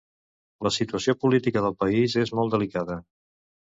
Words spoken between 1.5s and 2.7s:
del país és molt